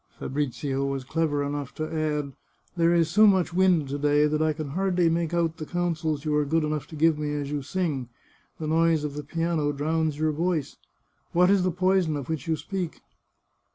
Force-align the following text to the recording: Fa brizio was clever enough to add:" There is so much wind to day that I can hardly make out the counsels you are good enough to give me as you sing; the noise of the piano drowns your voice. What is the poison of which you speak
Fa 0.17 0.27
brizio 0.27 0.83
was 0.83 1.03
clever 1.03 1.43
enough 1.43 1.75
to 1.75 1.85
add:" 1.87 2.33
There 2.75 2.91
is 2.91 3.07
so 3.07 3.27
much 3.27 3.53
wind 3.53 3.87
to 3.89 3.99
day 3.99 4.25
that 4.25 4.41
I 4.41 4.51
can 4.51 4.69
hardly 4.69 5.09
make 5.11 5.31
out 5.31 5.57
the 5.57 5.65
counsels 5.67 6.25
you 6.25 6.33
are 6.37 6.43
good 6.43 6.63
enough 6.63 6.87
to 6.87 6.95
give 6.95 7.19
me 7.19 7.35
as 7.35 7.51
you 7.51 7.61
sing; 7.61 8.09
the 8.59 8.65
noise 8.65 9.03
of 9.03 9.13
the 9.13 9.23
piano 9.23 9.71
drowns 9.71 10.17
your 10.17 10.31
voice. 10.31 10.77
What 11.33 11.51
is 11.51 11.61
the 11.61 11.69
poison 11.69 12.17
of 12.17 12.29
which 12.29 12.47
you 12.47 12.55
speak 12.55 13.01